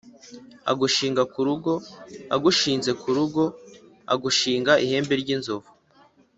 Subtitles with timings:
[0.71, 1.73] agushinga ku rugo
[2.35, 3.43] agushinze ku rugo,
[4.13, 5.69] agushinga ihembe ry'inzovu.